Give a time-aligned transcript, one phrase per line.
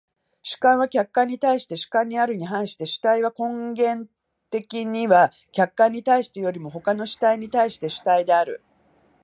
[0.41, 4.09] 主観は客観に対して主観であるに反して、主体は根源
[4.49, 8.63] 的には客観に対してよりも他の主体に対して主体である。